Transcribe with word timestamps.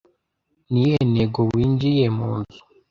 Ni 0.71 0.77
iyihe 0.81 0.99
ntego 1.11 1.39
winjiye 1.53 2.05
mu 2.17 2.29
nzu? 2.39 2.59